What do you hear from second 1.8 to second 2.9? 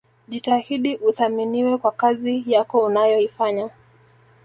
kazi yako